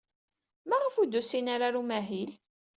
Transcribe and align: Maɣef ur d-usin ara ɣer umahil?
Maɣef 0.69 0.93
ur 1.01 1.07
d-usin 1.07 1.51
ara 1.53 1.65
ɣer 1.65 1.73
umahil? 1.81 2.31